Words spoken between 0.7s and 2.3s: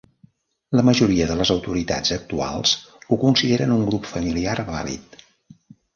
La majoria de les autoritats